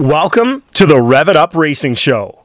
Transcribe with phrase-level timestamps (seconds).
[0.00, 2.38] Welcome to the Rev It Up Racing Show.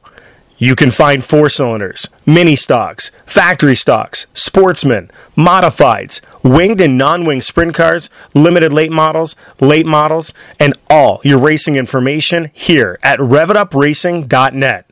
[0.58, 7.44] You can find four cylinders, mini stocks, factory stocks, sportsmen, modifieds, winged and non winged
[7.44, 14.90] sprint cars, limited late models, late models, and all your racing information here at RevItUpRacing.net.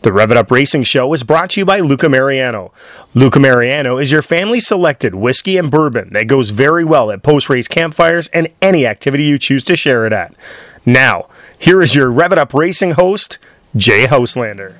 [0.00, 2.72] The Rev It Up Racing Show is brought to you by Luca Mariano.
[3.12, 7.50] Luca Mariano is your family selected whiskey and bourbon that goes very well at post
[7.50, 10.34] race campfires and any activity you choose to share it at.
[10.86, 11.28] Now,
[11.58, 13.38] here is your Rev It Up Racing host,
[13.76, 14.76] Jay Houselander.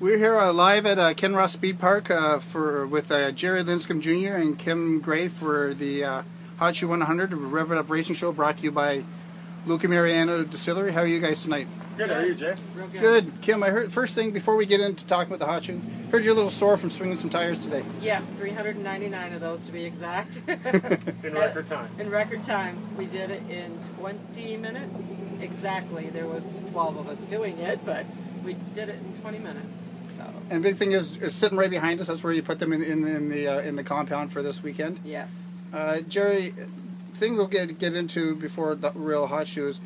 [0.00, 4.00] We're here uh, live at uh, Kinross Speed Park uh, for with uh, Jerry Linscomb
[4.00, 4.34] Jr.
[4.34, 6.22] and Kim Gray for the uh,
[6.58, 9.04] Hot Shoe 100 Rev It Up Racing Show brought to you by
[9.66, 10.92] Luca Mariano Distillery.
[10.92, 11.66] How are you guys tonight?
[11.98, 12.54] Good, how are you, Jay?
[12.76, 12.92] Good.
[13.00, 13.32] good.
[13.42, 15.80] Kim, I heard first thing before we get into talking about the Hot Shoe,
[16.12, 17.84] heard you're a little sore from swinging some tires today.
[18.00, 20.40] Yes, 399 of those to be exact.
[20.48, 21.90] In record time.
[21.98, 22.78] In record time.
[22.96, 25.18] We did it in 20 minutes.
[25.40, 26.08] Exactly.
[26.10, 28.06] There was 12 of us doing it, but
[28.44, 29.96] we did it in 20 minutes.
[30.04, 32.06] So, And big thing is, is sitting right behind us.
[32.06, 34.62] That's where you put them in, in, in the uh, in the compound for this
[34.62, 35.00] weekend.
[35.04, 35.60] yes.
[35.72, 36.54] Uh, Jerry,
[37.14, 39.80] thing we'll get get into before the real hot shoes,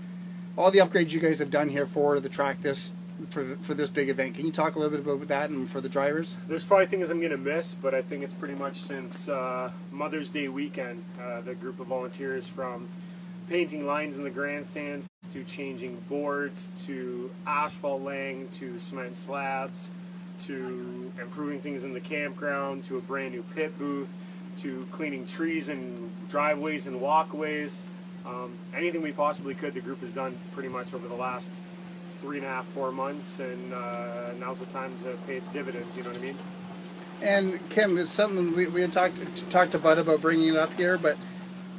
[0.57, 2.93] all the upgrades you guys have done here for the track this
[3.31, 4.35] for for this big event.
[4.35, 6.37] Can you talk a little bit about that and for the drivers?
[6.49, 9.71] There's probably things I'm going to miss, but I think it's pretty much since uh,
[9.91, 12.89] Mother's Day weekend, uh, the group of volunteers from
[13.49, 19.91] painting lines in the grandstands to changing boards to asphalt laying to cement slabs
[20.41, 24.13] to improving things in the campground to a brand new pit booth
[24.57, 27.85] to cleaning trees and driveways and walkways.
[28.27, 31.53] Um, anything we possibly could, the group has done pretty much over the last
[32.21, 35.97] three and a half, four months, and uh, now's the time to pay its dividends.
[35.97, 36.37] You know what I mean?
[37.21, 40.73] And Kim, it's something we, we had talked talked to Bud about bringing it up
[40.75, 41.17] here, but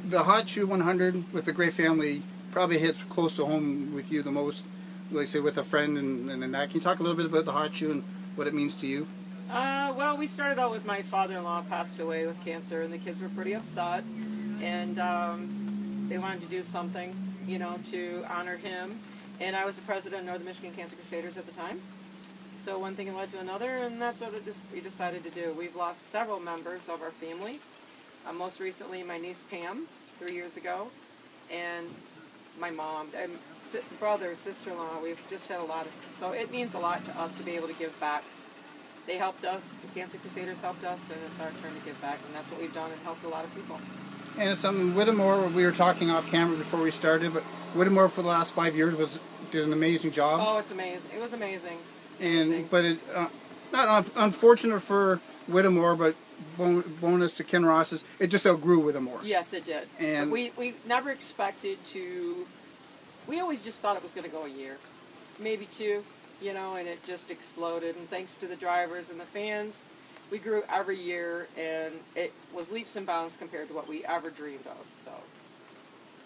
[0.08, 4.22] the Hot Shoe 100 with the Gray family probably hits close to home with you
[4.22, 4.64] the most.
[5.10, 6.70] Like say with a friend and, and, and that.
[6.70, 8.04] Can you talk a little bit about the Hot Shoe and
[8.36, 9.06] what it means to you?
[9.50, 13.20] Uh, well, we started out with my father-in-law passed away with cancer, and the kids
[13.20, 14.02] were pretty upset,
[14.62, 15.63] and um,
[16.08, 17.14] they wanted to do something,
[17.46, 19.00] you know, to honor him.
[19.40, 21.80] And I was the president of Northern Michigan Cancer Crusaders at the time.
[22.56, 24.32] So one thing led to another, and that's what
[24.72, 25.54] we decided to do.
[25.58, 27.58] We've lost several members of our family.
[28.26, 29.86] Uh, most recently, my niece Pam,
[30.18, 30.88] three years ago,
[31.52, 31.86] and
[32.58, 35.00] my mom, and si- brother, sister-in-law.
[35.02, 35.92] We've just had a lot of.
[36.12, 38.22] So it means a lot to us to be able to give back.
[39.06, 39.74] They helped us.
[39.74, 42.60] The Cancer Crusaders helped us, and it's our turn to give back, and that's what
[42.60, 43.78] we've done and helped a lot of people.
[44.38, 45.46] And it's something Whittemore.
[45.48, 47.42] We were talking off camera before we started, but
[47.74, 49.18] Whittemore for the last five years was
[49.52, 50.40] did an amazing job.
[50.42, 51.10] Oh, it's amazing!
[51.16, 51.78] It was amazing.
[52.20, 52.68] and Amazing.
[52.70, 53.28] but it uh,
[53.72, 56.16] not un- unfortunate for Whittemore, but
[56.58, 58.04] bon- bonus to Kinross's.
[58.18, 59.20] It just outgrew Whittemore.
[59.22, 59.86] Yes, it did.
[60.00, 62.46] And- we we never expected to.
[63.28, 64.76] We always just thought it was going to go a year,
[65.38, 66.04] maybe two,
[66.42, 67.96] you know, and it just exploded.
[67.96, 69.82] And thanks to the drivers and the fans,
[70.30, 74.30] we grew every year, and it was leaps and bounds compared to what we ever
[74.30, 74.86] dreamed of.
[74.90, 75.12] So.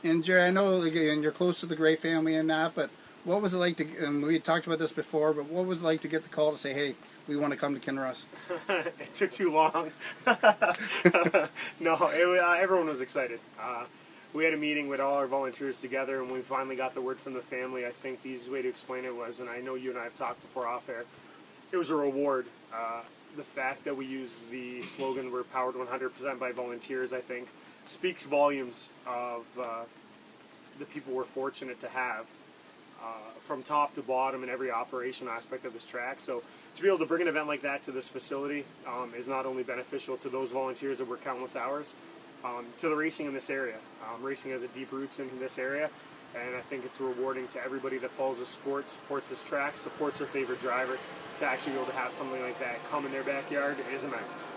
[0.05, 2.91] And Jerry, I know again you're close to the Gray family and that, but
[3.25, 3.87] what was it like to?
[4.05, 6.29] And we had talked about this before, but what was it like to get the
[6.29, 6.95] call to say, "Hey,
[7.27, 8.23] we want to come to Kinross"?
[8.69, 9.91] it took too long.
[11.81, 13.41] no, it, uh, everyone was excited.
[13.61, 13.85] Uh,
[14.33, 17.19] we had a meeting with all our volunteers together, and we finally got the word
[17.19, 17.87] from the family.
[17.87, 20.05] I think the easiest way to explain it was, and I know you and I
[20.05, 21.05] have talked before off air,
[21.73, 22.47] it was a reward.
[22.73, 23.03] Uh,
[23.37, 27.49] the fact that we use the slogan "We're powered 100% by volunteers," I think,
[27.85, 29.85] speaks volumes of uh,
[30.79, 32.27] the people we're fortunate to have
[33.03, 33.05] uh,
[33.41, 36.21] from top to bottom in every operation aspect of this track.
[36.21, 36.43] So
[36.75, 39.47] to be able to bring an event like that to this facility um, is not
[39.47, 41.95] only beneficial to those volunteers that work countless hours,
[42.45, 43.77] um, to the racing in this area.
[44.03, 45.91] Um, racing has a deep roots in this area,
[46.35, 50.19] and I think it's rewarding to everybody that follows the sport, supports this track, supports
[50.19, 50.99] their favorite driver.
[51.39, 54.49] To actually be able to have something like that come in their backyard is immense.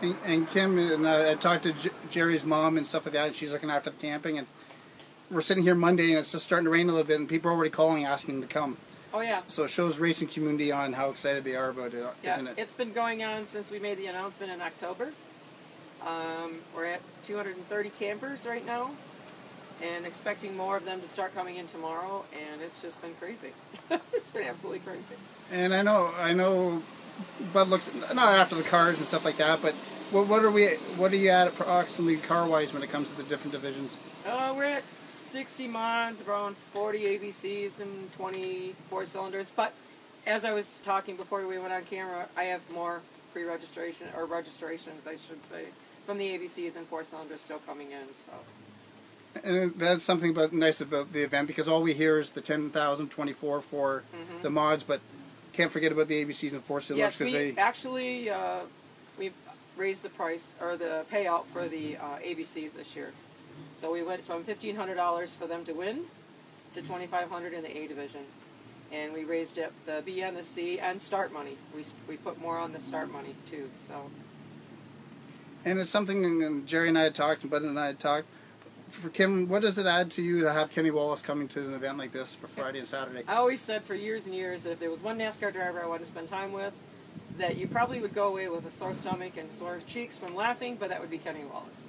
[0.00, 3.26] And, and Kim and I, I talked to J- Jerry's mom and stuff like that.
[3.26, 4.46] And she's looking after the camping, and
[5.30, 7.50] we're sitting here Monday, and it's just starting to rain a little bit, and people
[7.50, 8.78] are already calling asking to come.
[9.12, 9.40] Oh yeah.
[9.48, 12.60] So it shows racing community on how excited they are about it, Yeah, not it?
[12.60, 15.12] it's been going on since we made the announcement in October.
[16.06, 18.90] Um, we're at 230 campers right now,
[19.82, 22.24] and expecting more of them to start coming in tomorrow.
[22.32, 23.50] And it's just been crazy.
[24.12, 25.14] it's been absolutely crazy.
[25.52, 26.82] And I know, I know,
[27.52, 29.74] Bud looks not after the cars and stuff like that, but
[30.10, 30.68] what, what are we?
[30.96, 33.98] What are you at approximately car wise when it comes to the different divisions?
[34.26, 39.52] Uh, we're at 60 mods, around 40 ABCs, and 24 cylinders.
[39.54, 39.72] But
[40.26, 43.00] as I was talking before we went on camera, I have more
[43.32, 45.64] pre-registration or registrations, I should say,
[46.06, 48.14] from the ABCs and four cylinders still coming in.
[48.14, 48.32] So
[49.44, 53.08] And that's something about nice about the event because all we hear is the 10,000,
[53.10, 54.02] 24 for
[54.42, 55.00] the mods, but
[55.52, 57.60] can't forget about the ABCs and four cylinders because we they.
[57.60, 58.60] actually uh,
[59.18, 59.32] we
[59.76, 63.12] raised the price or the payout for the uh, ABCs this year.
[63.74, 66.02] So we went from fifteen hundred dollars for them to win
[66.74, 68.22] to twenty five hundred in the A division,
[68.92, 71.56] and we raised it the B and the C and start money.
[71.74, 73.68] We we put more on the start money too.
[73.72, 74.10] So
[75.64, 78.28] And it's something, and Jerry and I had talked, and Bud and I had talked.
[78.90, 81.74] For Kim, what does it add to you to have Kenny Wallace coming to an
[81.74, 83.22] event like this for Friday and Saturday?
[83.26, 85.86] I always said for years and years that if there was one NASCAR driver I
[85.86, 86.72] wanted to spend time with,
[87.36, 90.76] that you probably would go away with a sore stomach and sore cheeks from laughing,
[90.78, 91.82] but that would be Kenny Wallace.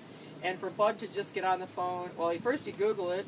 [0.43, 3.25] And for Bud to just get on the phone, well, he first he Google it,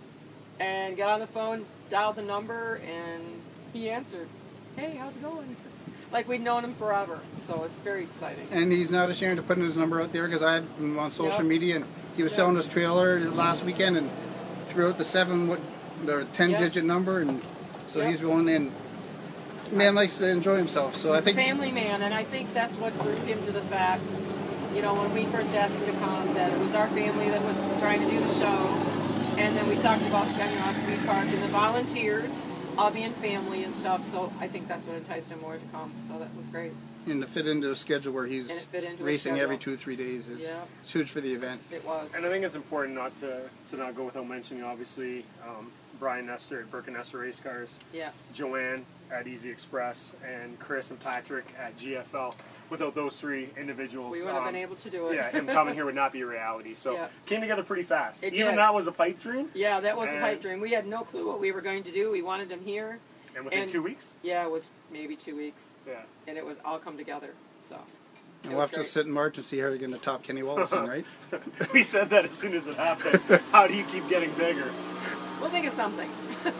[0.59, 3.23] and got on the phone, dialed the number, and
[3.71, 4.27] he answered,
[4.75, 5.55] "Hey, how's it going?"
[6.11, 8.47] Like we'd known him forever, so it's very exciting.
[8.49, 11.41] And he's not ashamed to putting his number out there because I've been on social
[11.41, 11.45] Yep.
[11.45, 11.85] media and
[12.15, 14.09] he was selling his trailer last weekend and
[14.67, 15.59] threw out the seven, what,
[16.05, 16.59] the ten Yep.
[16.59, 17.41] digit number, and
[17.87, 18.09] so Yep.
[18.09, 18.71] he's going in.
[19.71, 22.77] Man likes to enjoy himself, so I think a family man, and I think that's
[22.77, 24.01] what drew him to the fact,
[24.75, 27.41] you know, when we first asked him to come, that it was our family that
[27.43, 28.57] was trying to do the show,
[29.37, 32.35] and then we talked about Ross Sweet Park and the volunteers
[32.77, 34.05] all being family and stuff.
[34.05, 35.91] So I think that's what enticed him more to come.
[36.07, 36.71] So that was great.
[37.07, 39.55] And to fit into a schedule where And it he's fit into a racing every
[39.55, 39.73] schedule.
[39.73, 40.61] two three days, it's, Yeah.
[40.81, 41.61] it's huge for the event.
[41.71, 42.13] It was.
[42.15, 46.25] And I think it's important not to, to not go without mentioning, obviously, um, Brian
[46.27, 48.29] Nestor at Burke and Nestor Race Cars, Yes.
[48.33, 52.35] Joanne at Easy Express, and Chris and Patrick at GFL.
[52.69, 55.15] Without those three individuals, We wouldn't have um, been able to do it.
[55.15, 56.75] yeah, him coming here would not be a reality.
[56.75, 57.07] So Yeah.
[57.25, 58.23] came together pretty fast.
[58.23, 58.57] It Even did.
[58.59, 60.59] that was a pipe dream, Yeah, that was a pipe And- dream.
[60.61, 62.11] We had no clue what we were going to do.
[62.11, 62.99] We wanted him here.
[63.35, 66.01] And within And- two weeks, Yeah, it was maybe two weeks, yeah.
[66.27, 67.33] and it was all come together.
[67.57, 67.75] So.
[67.75, 67.81] it
[68.43, 68.85] And we'll was have to great.
[68.87, 71.05] sit in March and see how you're going to top Kenny Wallace, in, right?
[71.73, 73.21] we said that as soon as it happened.
[73.51, 74.69] How do you keep getting bigger?
[75.41, 76.09] We'll think of something.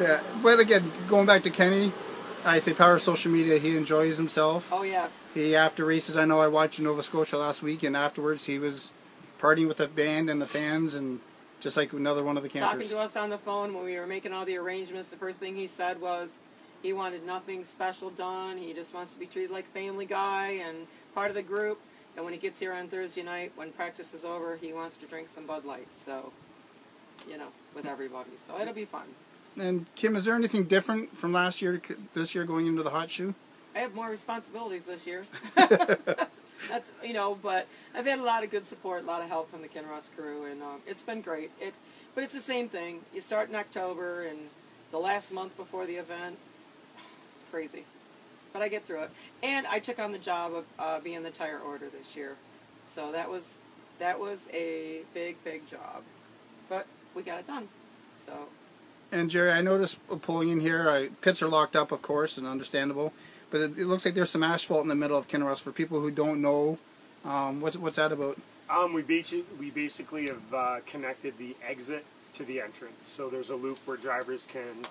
[0.00, 1.92] Yeah, but again, going back to Kenny,
[2.44, 3.58] I say power of social media.
[3.58, 4.72] He enjoys himself.
[4.72, 5.28] Oh yes.
[5.34, 8.60] He after races, I know I watched in Nova Scotia last week, and afterwards he
[8.60, 8.92] was
[9.40, 11.18] partying with the band and the fans, and
[11.60, 12.72] just like another one of the campers.
[12.72, 15.10] talking to us on the phone when we were making all the arrangements.
[15.10, 16.40] The first thing he said was
[16.82, 18.58] he wanted nothing special done.
[18.58, 21.80] He just wants to be treated like a family guy and part of the group.
[22.16, 25.06] And when he gets here on Thursday night, when practice is over, he wants to
[25.06, 25.92] drink some Bud Light.
[25.92, 26.32] So,
[27.28, 28.30] you know, with everybody.
[28.36, 29.06] So it'll be fun.
[29.56, 32.90] And Kim, is there anything different from last year to this year going into the
[32.90, 33.34] hot shoe?
[33.74, 35.24] I have more responsibilities this year.
[36.68, 39.50] That's you know, but I've had a lot of good support, a lot of help
[39.50, 41.50] from the Kinross crew, and um, it's been great.
[41.60, 41.74] It,
[42.14, 43.00] but it's the same thing.
[43.14, 44.38] You start in October, and
[44.90, 46.38] the last month before the event,
[47.36, 47.84] it's crazy.
[48.52, 49.10] But I get through it,
[49.42, 52.36] and I took on the job of uh, being the tire order this year,
[52.84, 53.60] so that was
[53.98, 56.02] that was a big, big job,
[56.68, 57.68] but we got it done.
[58.16, 58.48] So
[59.10, 62.38] And Jerry, I noticed a pulling in here, I, pits are locked up, of course,
[62.38, 63.12] and understandable.
[63.50, 65.60] But it, it looks like there's some asphalt in the middle of Kinross.
[65.60, 66.78] For people who don't know,
[67.24, 68.38] um, what's what's that about?
[68.70, 69.02] Um, we,
[69.58, 72.04] we basically have uh, connected the exit
[72.34, 73.08] to the entrance.
[73.08, 74.84] So there's a loop where drivers can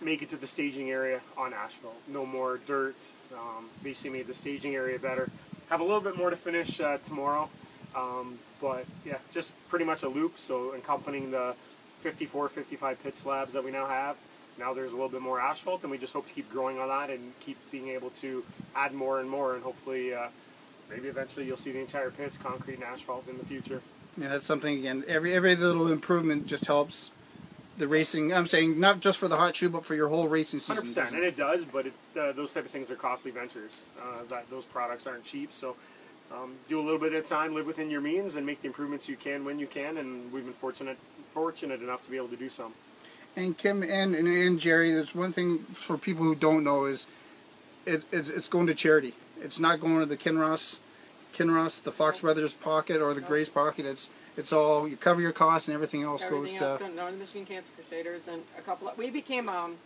[0.00, 2.00] make it to the staging area on asphalt.
[2.08, 2.96] No more dirt.
[3.34, 5.28] Um, basically made the staging area better.
[5.68, 7.50] Have a little bit more to finish uh, tomorrow.
[7.94, 10.38] Um, but yeah, just pretty much a loop.
[10.38, 11.54] So accompanying the
[12.00, 14.18] 54, 55 pit slabs that we now have.
[14.58, 16.88] Now there's a little bit more asphalt, and we just hope to keep growing on
[16.88, 20.28] that and keep being able to add more and more, and hopefully, uh,
[20.88, 23.82] maybe eventually you'll see the entire pits concrete and asphalt in the future.
[24.18, 25.04] Yeah, that's something again.
[25.08, 27.10] Every every little improvement just helps
[27.78, 28.32] the racing.
[28.32, 30.76] I'm saying not just for the hot shoe, but for your whole racing season.
[30.76, 31.28] Hundred percent, and it?
[31.28, 33.88] it does, but it, uh, those type of things are costly ventures.
[34.00, 35.76] Uh, that those products aren't cheap, so
[36.32, 38.66] um, do a little bit at a time, live within your means, and make the
[38.66, 39.96] improvements you can when you can.
[39.96, 40.98] And we've been fortunate
[41.32, 42.74] fortunate enough to be able to do some.
[43.36, 47.06] And Kim and, and and Jerry, there's one thing for people who don't know is
[47.86, 49.14] it, it's it's going to charity.
[49.40, 50.80] It's not going to the Kinross,
[51.34, 53.20] Kinross, the Fox Brothers pocket or the.
[53.20, 53.86] Gray's pocket.
[53.86, 56.84] It's it's all you cover your costs and everything else Everything goes else to.
[56.84, 58.88] going Northern Michigan Cancer Crusaders and a couple.
[58.88, 59.76] Of, we became um,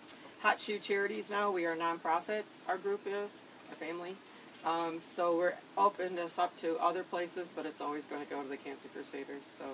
[0.41, 1.51] hot shoe charities now.
[1.51, 2.43] We are a nonprofit.
[2.69, 4.17] Our group is our family,
[4.65, 8.43] um, so we're opened us up to other places, but it's always going to go
[8.43, 9.45] to the Cancer Crusaders.
[9.45, 9.65] So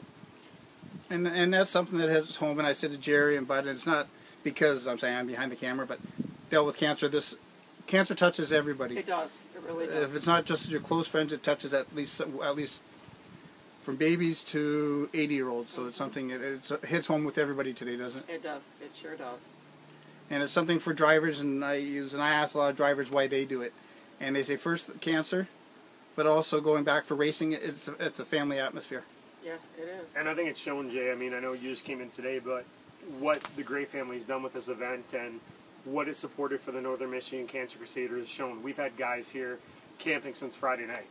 [1.10, 2.58] And and that's something that hits home.
[2.58, 4.06] And I said to Jerry and Bud, and it's not
[4.44, 5.98] because I'm saying I'm behind the camera, but
[6.48, 7.08] dealt with cancer.
[7.08, 7.34] This
[7.86, 8.96] cancer touches everybody.
[8.96, 9.42] it does.
[9.54, 10.02] It really does.
[10.04, 12.82] If it's not just your close friends, it touches at least at least
[13.82, 15.72] from babies to 80 year olds.
[15.72, 16.04] So it's mm-hmm.
[16.04, 18.34] something it, it's, it hits home with everybody today, doesn't it?
[18.34, 18.74] It does.
[18.80, 19.54] It sure does.
[20.30, 21.40] And it's something for drivers.
[21.40, 23.72] And I use and I ask a lot of drivers why they do it,
[24.20, 25.48] and they say first cancer,
[26.14, 27.52] but also going back for racing.
[27.52, 29.02] It's it's a family atmosphere.
[29.44, 30.16] Yes, it is.
[30.16, 31.10] And I think it's shown, Jay.
[31.10, 32.64] I mean, I know you just came in today, but
[33.18, 35.40] what the Gray family's done with this event and
[35.84, 38.62] what it supported for the Northern Michigan Cancer Crusaders is shown.
[38.62, 39.58] We've had guys here
[39.98, 41.06] camping since Friday night.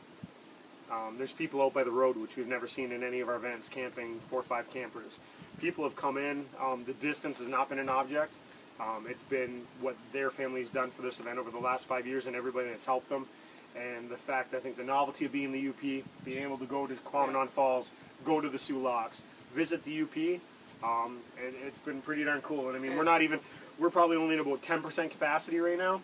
[0.92, 3.36] Um, there's people out by the road, which we've never seen in any of our
[3.36, 5.20] events, camping four or five campers.
[5.60, 6.46] People have come in.
[6.60, 8.40] Um, the distance has not been an object.
[8.80, 12.28] Um, it's been what their family's done for this event over the last five years
[12.28, 13.28] and everybody that's helped them.
[13.76, 16.88] And the fact, I think, the novelty of being the UP, being able to go
[16.88, 17.94] to Tahquamenon Falls,
[18.26, 19.24] go to the Soo Locks,
[19.54, 20.42] visit the UP,
[20.84, 22.68] um, it, it's been pretty darn cool.
[22.68, 23.40] And I mean, we're not even,
[23.78, 26.02] we're probably only at about 10% capacity right now,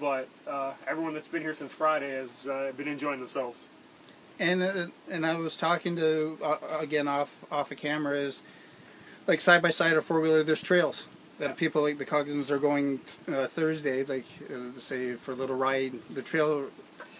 [0.00, 3.68] but uh, everyone that's been here since Friday has uh, been enjoying themselves.
[4.38, 8.42] And uh, and I was talking to uh, again off off a of camera is
[9.28, 10.42] like side by side or four wheeler.
[10.42, 11.06] There's trails
[11.38, 15.54] that people like the Coggins are going uh, Thursday, like uh, say for a little
[15.56, 15.92] ride.
[16.12, 16.66] The trail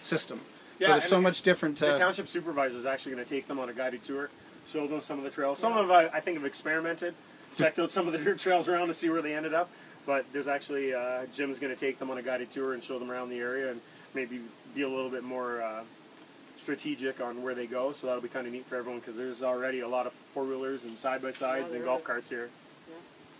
[0.05, 0.39] system.
[0.79, 1.77] Yeah, so there's so the- much different.
[1.77, 4.29] The township supervisor is actually going to take them on a guided tour,
[4.65, 5.59] show them some of the trails.
[5.59, 7.13] Some of them I, I think have experimented,
[7.55, 9.69] checked out some of the dirt trails around to see where they ended up.
[10.05, 12.99] But there's actually uh, Jim's going to take them on a guided tour and show
[12.99, 13.81] them around the area and
[14.13, 14.39] maybe
[14.75, 15.81] be a little bit more uh,
[16.57, 17.91] strategic on where they go.
[17.91, 20.43] So that'll be kind of neat for everyone because there's already a lot of four
[20.43, 22.07] wheelers and side by sides Yeah, and golf is.
[22.07, 22.49] carts here.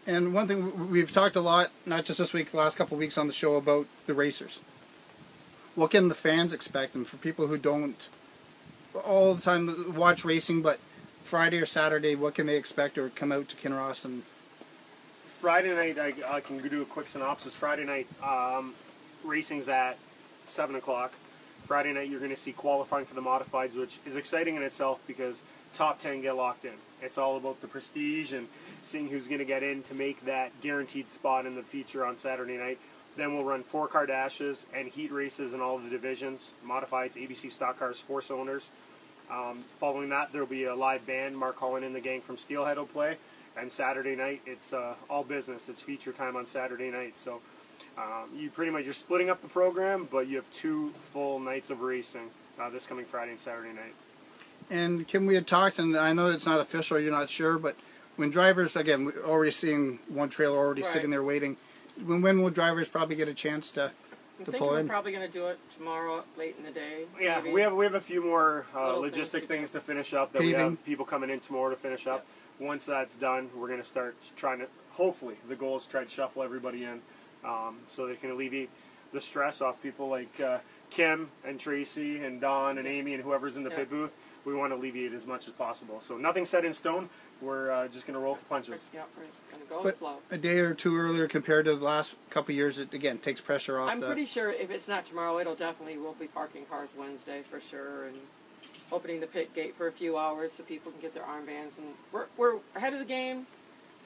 [0.08, 3.00] and one thing we've talked a lot, not just this week, the last couple of
[3.00, 4.62] weeks on the show about the racers.
[5.76, 6.96] What can the fans expect?
[6.96, 8.10] And for people who don't
[9.06, 10.80] all the time watch racing, but
[11.24, 14.24] Friday or Saturday, what can they expect or come out to Kinross and
[15.26, 17.56] Friday night, I, I can do a quick synopsis.
[17.56, 18.74] Friday night, um,
[19.24, 19.98] racing's at
[20.44, 21.14] 7 o'clock.
[21.64, 25.02] Friday night, you're going to see qualifying for the modifieds, which is exciting in itself
[25.06, 26.74] because top 10 get locked in.
[27.02, 28.48] It's all about the prestige and
[28.82, 32.18] seeing who's going to get in to make that guaranteed spot in the feature on
[32.18, 32.80] Saturday night.
[33.16, 37.14] Then we'll run four car dashes and heat races in all of the divisions modifieds,
[37.16, 38.72] ABC stock cars, four cylinders.
[39.32, 41.38] Um, following that, there'll be a live band.
[41.38, 43.18] Mark Holland and the gang from Steelhead will play.
[43.58, 45.70] And Saturday night, it's uh, all business.
[45.70, 47.18] It's feature time on Saturday night.
[47.18, 47.40] So
[47.98, 51.70] um, you pretty much you're splitting up the program, but you have two full nights
[51.70, 52.30] of racing
[52.60, 53.94] uh, this coming Friday and Saturday night.
[54.70, 57.76] And Kim, we had talked, and I know it's not official, you're not sure, but
[58.16, 60.92] when drivers, again, we're already seeing one trailer already Right.
[60.92, 61.58] sitting there waiting.
[62.04, 63.92] When, when will drivers probably get a chance to,
[64.40, 64.88] I'm to thinking pull we're in?
[64.88, 67.06] probably going to do it tomorrow late in the day.
[67.20, 67.54] Yeah, maybe.
[67.54, 70.34] we have we have a few more uh, logistic things to finish up.
[70.34, 70.70] That we Paving.
[70.72, 72.26] have people coming in tomorrow to finish up.
[72.60, 74.68] Once that's done, we're going to start trying to.
[74.92, 77.02] Hopefully, the goal is to try to shuffle everybody in,
[77.44, 78.70] um, so they can alleviate
[79.14, 80.60] the stress off people like uh,
[80.90, 83.78] Kim and Tracy and Don and Amy and whoever's in the Yeah.
[83.78, 84.18] pit booth.
[84.46, 86.00] We want to alleviate as much as possible.
[86.00, 87.10] So nothing set in stone.
[87.42, 88.90] We're uh, just going to roll with the punches.
[88.94, 90.18] Yeah, we're just going to go with flow.
[90.32, 93.42] a day or two earlier compared to the last couple of years, it again takes
[93.42, 94.08] pressure off I'm the.
[94.08, 98.06] pretty sure if it's not tomorrow, it'll definitely we'll be parking cars Wednesday for sure
[98.08, 98.18] and
[98.92, 101.88] opening the pit gate for a few hours so people can get their armbands and
[102.12, 103.48] we're we're ahead of the game.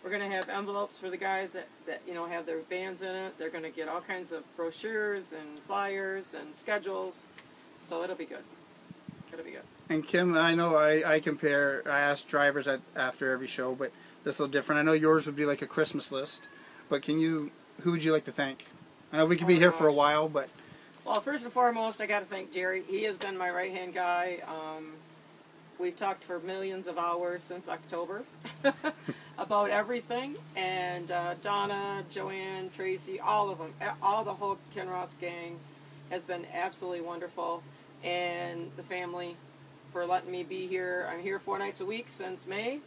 [0.03, 3.13] We're gonna have envelopes for the guys that, that you know have their bands in
[3.13, 3.37] it.
[3.37, 7.25] They're gonna get all kinds of brochures and flyers and schedules,
[7.79, 8.43] so it'll be good.
[9.37, 9.61] Be good.
[9.89, 13.91] And Kim, I know I, I compare, I ask drivers at, after every show, but
[14.23, 14.79] this is a little different.
[14.79, 16.47] I know yours would be like a Christmas list,
[16.89, 18.65] but can you, who would you like to thank?
[19.11, 20.49] I know we could be Oh, here for a while, but
[21.05, 22.83] Well, first and foremost, I got to thank Jerry.
[22.87, 24.39] He has been my right hand guy.
[24.47, 24.91] Um,
[25.79, 28.23] we've talked for millions of hours since October
[29.37, 35.57] about everything, and uh, Donna, Joanne, Tracy, all of them, all the whole Kinross gang
[36.11, 37.63] has been absolutely wonderful,
[38.03, 39.35] and the family
[39.91, 41.07] for letting me be here.
[41.11, 42.79] I'm here four nights a week since May,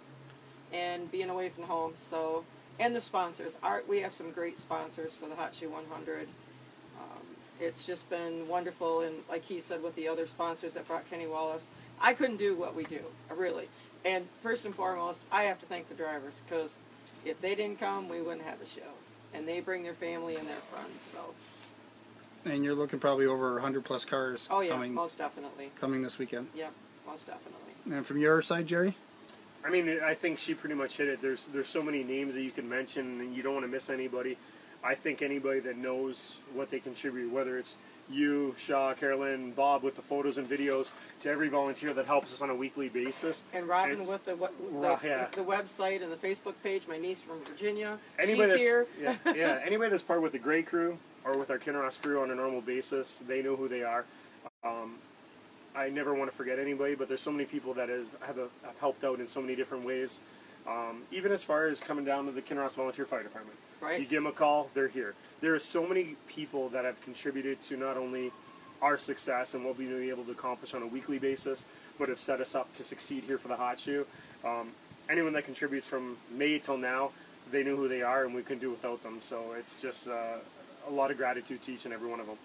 [0.73, 1.93] and being away from home.
[1.97, 2.45] So,
[2.79, 3.57] and the sponsors.
[3.63, 6.29] Art, we have some great sponsors for the Hot Shoe 100
[6.99, 7.23] um,
[7.61, 11.27] it's just been wonderful and like he said with the other sponsors that brought kenny
[11.27, 11.69] wallace
[12.01, 13.01] i couldn't do what we do
[13.35, 13.69] really
[14.05, 16.79] and first and foremost i have to thank the drivers because
[17.25, 18.81] if they didn't come we wouldn't have a show
[19.35, 21.35] and they bring their family and their friends so
[22.45, 26.19] and you're looking probably over 100 plus cars oh yeah coming most definitely coming this
[26.19, 26.49] weekend.
[26.55, 26.69] yeah
[27.07, 27.59] most definitely
[27.97, 28.95] And from your side, Jerry?
[29.65, 31.21] I mean, I think she pretty much hit it.
[31.23, 33.91] There's there's so many names that you can mention, and you don't want to miss
[33.91, 34.37] anybody.
[34.83, 37.77] I think anybody that knows what they contribute, whether it's
[38.11, 42.43] you, Shaw, Carolyn, Bob, with the photos and videos, to every volunteer that helps us
[42.43, 43.45] on a weekly basis.
[43.53, 45.27] and robin It's- with the, what, the, yeah.
[45.31, 49.17] the website and the facebook page my niece from virginia Anybody she's that's here yeah,
[49.37, 52.35] yeah, anybody that's part with the Gray Crew or with our Kinross crew on a
[52.35, 54.05] normal basis, they know who they are.
[54.65, 54.97] Um,
[55.75, 58.79] I never want to forget anybody, but there's so many people that have, a, have
[58.79, 60.21] helped out in so many different ways.
[60.67, 63.59] Um, even as far as coming down to the Kinross Volunteer Fire Department.
[63.81, 64.01] Right.
[64.01, 65.15] You give them a call, they're here.
[65.41, 68.31] There are so many people that have contributed to not only
[68.81, 71.65] our success and what we've been able to accomplish on a weekly basis,
[71.99, 74.07] but have set us up to succeed here for the hot shoe.
[74.45, 74.69] Um,
[75.09, 77.11] anyone that contributes from May till now,
[77.51, 79.21] they knew who they are, and we couldn't do without them.
[79.21, 80.39] So it's just uh,
[80.89, 82.37] a lot of gratitude to each and every one of them.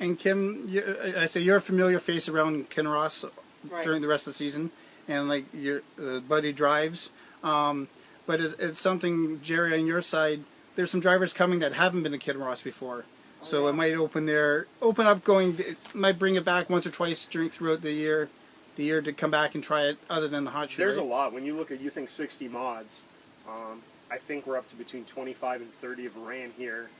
[0.00, 3.24] And Kim, you, I say you're a familiar face around Kinross
[3.68, 3.84] Right.
[3.84, 4.70] during the rest of the season,
[5.08, 7.10] and like your uh, buddy drives.
[7.42, 7.88] Um,
[8.26, 10.44] but it's, it's something, Jerry, on your side.
[10.76, 13.04] There's some drivers coming that haven't been to Kinross before,
[13.42, 13.70] so yeah.
[13.70, 15.56] it might open their open up going.
[15.58, 18.28] It might bring it back once or twice during throughout the year,
[18.76, 19.98] the year to come back and try it.
[20.08, 21.32] Other than the hot shoe, There's a lot.
[21.32, 23.04] When you look at, you think 60 mods,
[23.48, 26.90] um, I think we're up to between 25 and 30 of ran here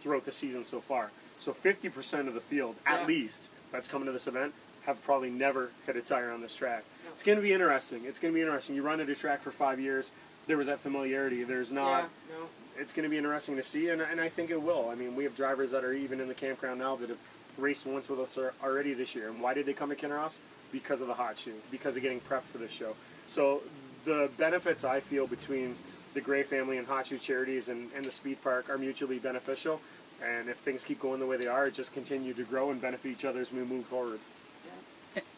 [0.00, 1.10] throughout the season so far.
[1.38, 3.06] So 50% of the field, at Yeah.
[3.06, 4.54] least, that's coming to this event,
[4.86, 6.84] have probably never hit a tire on this track.
[7.12, 8.04] It's going to be interesting.
[8.04, 8.74] It's going to be interesting.
[8.76, 10.12] You run at a track for five years,
[10.46, 11.44] there was that familiarity.
[11.44, 12.10] There's not.
[12.30, 12.48] yeah, no.
[12.80, 14.88] It's going to be interesting to see, and, and I think it will.
[14.88, 17.18] I mean, we have drivers that are even in the campground now that have
[17.58, 19.28] raced once with us already this year.
[19.28, 20.38] And why did they come to Kinross?
[20.70, 22.94] Because of the hot shoe, because of getting prepped for this show.
[23.26, 23.62] So
[24.04, 25.74] the benefits I feel between
[26.14, 29.80] the Gray family and Hot Shoe Charities and, and the Speed Park are mutually beneficial.
[30.24, 32.80] And if things keep going the way they are, it just continue to grow and
[32.80, 34.18] benefit each other as we move forward.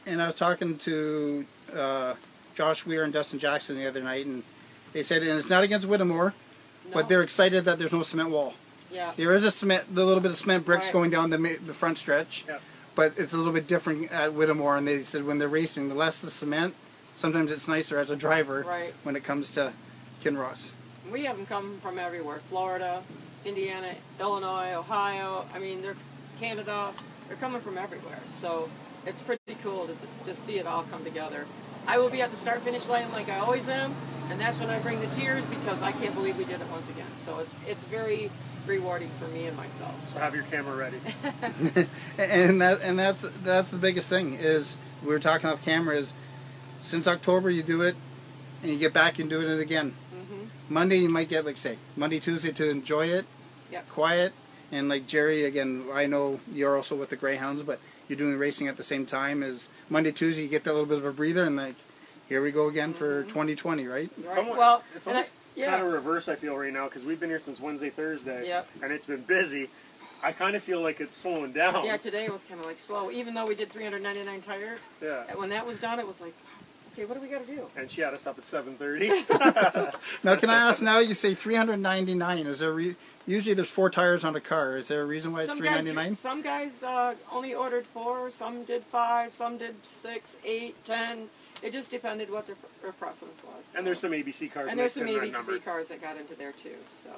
[0.07, 1.45] And I was talking to
[1.77, 2.15] uh,
[2.55, 4.43] Josh Weir and Dustin Jackson the other night, and
[4.93, 6.35] they said, and it's not against Whittemore,
[6.93, 8.55] but they're excited that there's no cement wall.
[8.91, 9.13] Yeah.
[9.17, 10.93] There is a cement, the little bit of cement bricks Right.
[10.95, 12.59] going down the the front stretch, Yeah.
[12.97, 14.77] but it's a little bit different at Whittemore.
[14.77, 16.75] And they said when they're racing, the less the cement,
[17.15, 18.93] sometimes it's nicer as a driver Right.
[19.05, 19.73] when it comes to
[20.21, 20.73] Kinross.
[21.11, 23.03] We have them come from everywhere: Florida,
[23.45, 25.47] Indiana, Illinois, Ohio.
[25.55, 25.97] I mean, they're
[26.39, 26.93] Canada.
[27.29, 28.21] They're coming from everywhere.
[28.27, 28.69] So
[29.07, 31.47] it's pretty cool to just see it all come together.
[31.87, 33.95] I will be at the start finish line like I always am,
[34.31, 36.89] and that's when I bring the tears because I can't believe we did it once
[36.89, 37.07] again.
[37.19, 38.31] So it's it's very
[38.67, 40.07] rewarding for me and myself.
[40.07, 40.99] So have your camera ready.
[42.19, 46.13] And that and that's that's the biggest thing is we were talking off camera is
[46.81, 47.97] since October you do it
[48.63, 49.95] and you get back and doing it again.
[50.71, 53.27] Monday you might get like say Monday Tuesday to enjoy it,
[53.73, 53.89] Yep.
[53.91, 54.33] quiet,
[54.73, 55.85] and like Jerry again.
[55.93, 59.43] I know you're also with the Greyhounds, but you're doing racing at the same time
[59.43, 60.45] as Monday Tuesday.
[60.45, 61.75] You get that little bit of a breather and like
[62.29, 63.29] here we go again for mm-hmm.
[63.29, 63.95] 2020, right?
[63.97, 64.11] Right.
[64.27, 65.71] It's almost, well, it's and I- almost yeah.
[65.71, 66.29] kind of reverse.
[66.29, 68.69] I feel right now because we've been here since Wednesday, Thursday, Yep.
[68.83, 69.69] and it's been busy.
[70.23, 71.85] I kind of feel like it's slowing down.
[71.85, 73.11] Yeah, today was kind of like slow.
[73.11, 75.25] Even though we did 399 tires, Yeah.
[75.35, 76.35] when that was done, it was like,
[76.93, 77.67] okay, what do we got to do?
[77.77, 79.95] And she had us up at 7:30.
[80.25, 80.83] Now can I ask?
[80.83, 82.47] Now you say 399.
[82.47, 84.77] Is there re- usually there's four tires on a car?
[84.77, 86.09] Is there a reason why it's Some 399?
[86.11, 88.31] guys, some guys uh, only ordered four.
[88.31, 89.33] Some did five.
[89.35, 91.29] Some did six, eight, ten.
[91.63, 93.75] It just depended what their, their preference was.
[93.77, 94.69] and there's some ABC cars.
[94.71, 95.59] and there's some mixed in that ABC number.
[95.59, 96.77] cars that got into there too.
[96.89, 97.11] So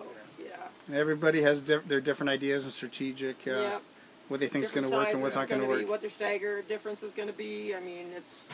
[0.42, 0.56] yeah,
[0.88, 3.78] And everybody has di- their different ideas and strategic uh, yeah.
[4.26, 5.88] what they think is going to work and what's not going to work.
[5.88, 7.72] what their stagger difference is going to be.
[7.72, 8.48] I mean, it's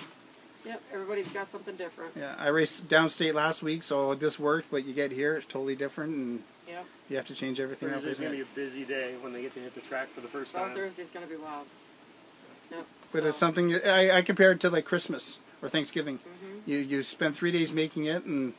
[0.65, 0.83] yep.
[0.93, 2.13] Everybody's got something different.
[2.17, 4.71] Yeah, I raced downstate last week, so this worked.
[4.71, 6.85] But you get here, it's totally different, and Yep.
[7.09, 7.97] you have to change everything up.
[7.97, 10.29] Thursday's gonna be a busy day when they get to hit the track for the
[10.29, 10.75] first So time.
[10.75, 11.67] Thursday's going to be wild.
[12.71, 12.87] Yep.
[13.13, 16.19] But it's something I, I compare it to like Christmas or Thanksgiving.
[16.19, 16.71] Mm-hmm.
[16.71, 18.53] You you spend three days making it, and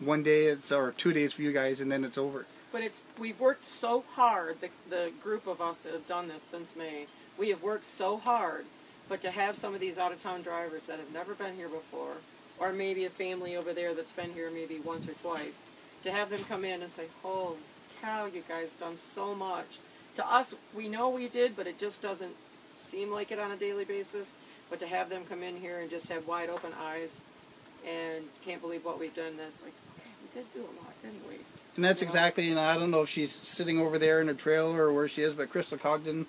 [0.00, 2.46] one day it's or two days for you guys, and then it's over.
[2.72, 4.60] But it's we've worked so hard.
[4.60, 7.06] The the group of us that have done this since May,
[7.38, 8.64] we have worked so hard.
[9.08, 11.68] But to have some of these out of town drivers that have never been here
[11.68, 12.14] before,
[12.58, 15.62] or maybe a family over there that's been here maybe once or twice,
[16.04, 17.56] to have them come in and say, "Holy
[18.00, 19.78] cow, you guys done so much."
[20.16, 22.34] To us, we know we did, but it just doesn't
[22.76, 24.32] seem like it on a daily basis.
[24.70, 27.20] But to have them come in here and just have wide open eyes,
[27.86, 31.28] and can't believe what we've done, that's like, okay, we did do a lot, didn't
[31.28, 31.34] we?
[31.76, 32.06] And that's Yeah.
[32.06, 35.08] exactly, and I don't know if she's sitting over there in a trailer or where
[35.08, 36.26] she is, but Crystal Cogden,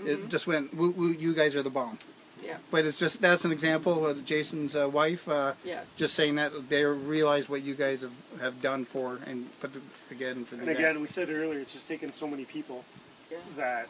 [0.00, 0.06] Mm-hmm.
[0.08, 1.98] it just went, woo, woo, you guys are the bomb.
[2.42, 2.56] Yeah.
[2.70, 5.96] But it's just, that's an example of Jason's uh, wife, uh, Yes.
[5.96, 9.80] just saying that they realize what you guys have, have done for, and put the,
[10.10, 12.84] again, for the and again, we said earlier, it's just taken so many people
[13.30, 13.38] yeah.
[13.56, 13.88] that,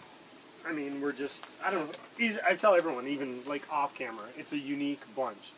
[0.66, 1.92] I mean, we're just, I don't know.
[2.18, 5.52] Easy, I tell everyone, even like off camera, it's a unique bunch.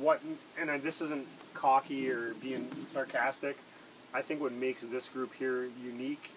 [0.00, 0.20] What,
[0.58, 3.56] and I- this isn't cocky or being sarcastic.
[4.12, 6.30] I think what makes this group here unique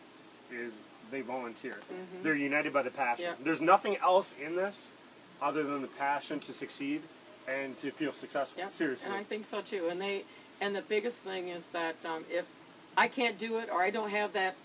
[0.52, 1.78] is they volunteer.
[2.24, 3.26] They're united by the passion.
[3.26, 3.44] Yeah.
[3.44, 4.92] There's nothing else in this
[5.42, 7.02] other than the passion to succeed
[7.48, 8.62] and to feel successful.
[8.62, 8.72] Yep.
[8.72, 9.10] Seriously.
[9.10, 9.88] And I think so too.
[9.90, 10.24] And they,
[10.62, 12.52] and the biggest thing is that um, if
[12.98, 14.56] I can't do it or I don't have that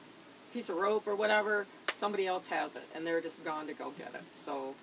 [0.53, 3.93] piece of rope or whatever, somebody else has it, and they're just gone to go
[3.97, 4.23] get it.
[4.33, 4.75] So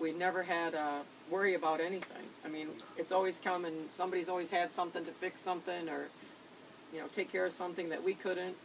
[0.00, 2.24] we never had a worry about anything.
[2.44, 6.08] I mean, it's always come and somebody's always had something to fix something or,
[6.92, 8.56] you know, take care of something that we couldn't.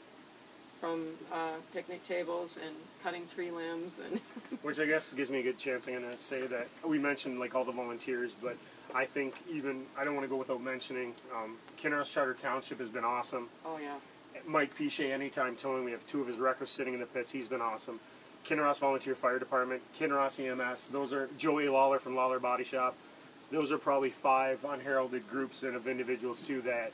[0.79, 4.19] From uh, picnic tables and cutting tree limbs and
[4.61, 5.87] Which I guess gives me a good chance.
[5.87, 8.57] I'm going to say that we mentioned like all the volunteers, but
[8.93, 12.89] I think even I don't want to go without mentioning um, Kinross Charter Township has
[12.89, 13.49] been awesome.
[13.65, 13.95] oh yeah,
[14.45, 17.31] Mike Pichet, anytime towing, we have two of his wreckers sitting in the pits.
[17.31, 17.99] He's been awesome.
[18.45, 20.87] Kinross Volunteer Fire Department, Kinross EMS.
[20.87, 22.95] Those are Joey Lawler from Lawler Body Shop.
[23.51, 26.91] Those are probably five unheralded groups and of individuals too that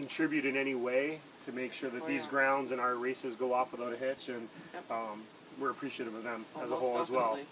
[0.00, 2.30] contribute in any way to make sure that Oh, these yeah.
[2.30, 4.90] grounds and our races go off without a hitch, and Yep.
[4.90, 5.22] um,
[5.58, 7.20] we're appreciative of them oh, as a most whole as well.
[7.36, 7.46] definitely.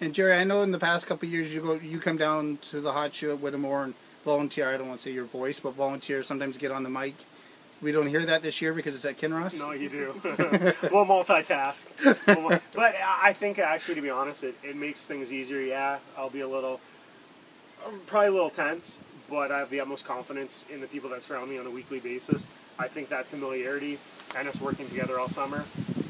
[0.00, 2.58] And Jerry, I know in the past couple of years you go, you come down
[2.70, 3.94] to the hot shoe at Whittemore and
[4.24, 4.68] volunteer.
[4.68, 6.22] I don't want to say your voice, but volunteer.
[6.22, 7.14] Sometimes get on the mic.
[7.82, 9.58] We don't hear that this year because it's at Kinross.
[9.58, 10.12] No, you do.
[10.92, 11.86] we'll multitask.
[12.74, 15.60] But I think actually, to be honest, it, it makes things easier.
[15.60, 16.80] Yeah, I'll be a little,
[18.06, 21.50] probably a little tense, but I have the utmost confidence in the people that surround
[21.50, 22.46] me on a weekly basis.
[22.78, 23.98] I think that familiarity
[24.36, 25.64] and us working together all summer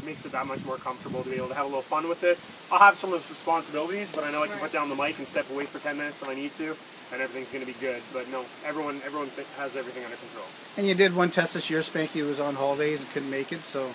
[0.05, 2.25] makes it that much more comfortable to be able to have a little fun with
[2.25, 2.39] it.
[2.73, 4.63] I'll have some of those responsibilities, but I know I can Right.
[4.63, 6.77] put down the mic and step away for 10 minutes if I need to,
[7.13, 8.01] and everything's going to be good.
[8.13, 10.47] But no, everyone everyone has everything under control.
[10.77, 11.81] And you did one test this year.
[11.81, 13.91] Spanky was on holidays and couldn't make it, so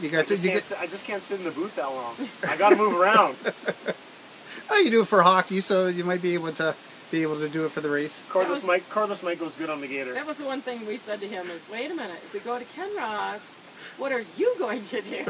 [0.00, 0.36] you I got to.
[0.36, 2.14] You get, I just can't sit in the booth that long.
[2.48, 3.36] I got to move around.
[4.70, 6.74] oh, you do it for hockey, so you might be able to
[7.10, 8.24] be able to do it for the race.
[8.28, 10.12] Cordless was- mic, cordless mic goes good on the gator.
[10.14, 12.40] That was the one thing we said to him is, wait a minute, if we
[12.40, 13.52] go to Kinross,
[13.98, 15.24] what are you going to do?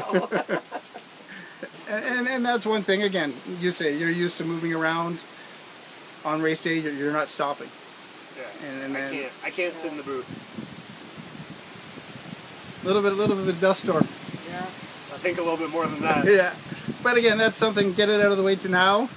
[1.89, 3.03] And, and and that's one thing.
[3.03, 5.23] Again, you say you're used to moving around.
[6.25, 7.69] On race day, you're, you're not stopping.
[8.37, 9.33] Yeah, And- and I can't.
[9.45, 10.27] I can't sit in the booth.
[12.83, 14.05] A little bit, a little bit of a dust storm.
[14.49, 14.61] yeah.
[14.61, 16.25] I think a little bit more than that.
[16.25, 16.53] Yeah,
[17.03, 17.93] but again, that's something.
[17.93, 19.09] Get it out of the way to now,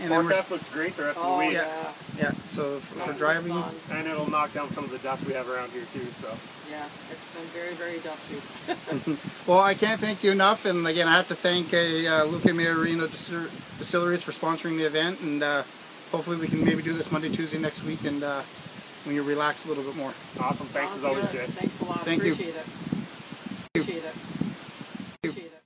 [0.00, 1.92] and then we're, Forecast looks great the rest Oh of the oh, week, yeah.
[2.18, 2.30] Yeah.
[2.46, 5.70] So for, for driving, and it'll knock down some of the dust we have around
[5.70, 6.00] here too.
[6.06, 6.28] So
[6.70, 9.18] Yeah, it's been very, very dusty.
[9.50, 10.64] well, I can't thank you enough.
[10.64, 15.20] And again, I have to thank uh, Luca Mariano Distil- Distilleries for sponsoring the event,
[15.20, 15.62] and uh,
[16.10, 18.40] hopefully we can maybe do this Monday, Tuesday next week, and uh,
[19.04, 20.12] when you relax a little bit more.
[20.40, 20.66] awesome.
[20.66, 21.46] Thanks Sounds as always, good.
[21.46, 21.52] Jay.
[21.52, 22.00] Thanks a lot.
[22.00, 22.32] Thank you.
[22.32, 22.66] Appreciate it.